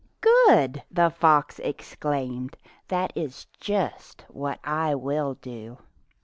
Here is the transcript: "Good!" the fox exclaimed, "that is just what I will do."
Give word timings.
"Good!" 0.47 0.81
the 0.89 1.11
fox 1.11 1.59
exclaimed, 1.59 2.57
"that 2.87 3.13
is 3.15 3.45
just 3.59 4.25
what 4.29 4.59
I 4.63 4.95
will 4.95 5.35
do." 5.35 5.77